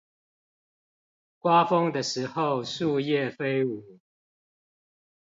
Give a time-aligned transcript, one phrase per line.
[1.37, 3.99] 刮風的時候樹葉飛舞